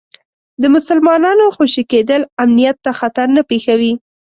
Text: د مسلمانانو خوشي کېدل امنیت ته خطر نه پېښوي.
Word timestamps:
د 0.61 0.63
مسلمانانو 0.75 1.45
خوشي 1.55 1.83
کېدل 1.91 2.21
امنیت 2.43 2.77
ته 2.85 2.91
خطر 2.99 3.27
نه 3.35 3.41
پېښوي. 3.49 3.93